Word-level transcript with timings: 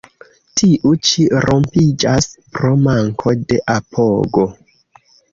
Tiu 0.59 0.93
ĉi 1.09 1.25
rompiĝas 1.43 2.27
pro 2.55 2.71
manko 2.85 3.33
de 3.53 3.59
apogo. 3.75 4.47